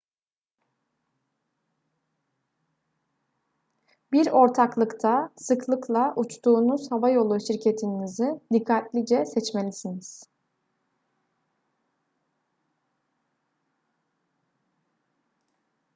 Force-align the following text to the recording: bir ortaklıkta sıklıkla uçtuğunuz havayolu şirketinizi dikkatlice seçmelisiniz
bir 4.11 4.29
ortaklıkta 4.31 5.31
sıklıkla 5.35 6.13
uçtuğunuz 6.15 6.91
havayolu 6.91 7.39
şirketinizi 7.39 8.41
dikkatlice 8.53 9.25
seçmelisiniz 9.25 10.23